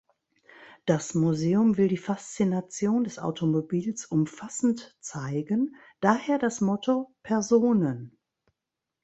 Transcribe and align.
Das 0.87 1.13
Museum 1.13 1.77
will 1.77 1.87
die 1.87 1.95
Faszination 1.99 3.03
des 3.03 3.19
Automobils 3.19 4.03
umfassend 4.07 4.97
zeigen, 4.99 5.75
daher 5.99 6.39
das 6.39 6.59
Motto 6.59 7.13
"Personen. 7.21 8.17